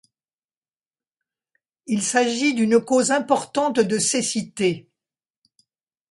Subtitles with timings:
[1.85, 4.89] Il s'agit d'une cause importante de cécité.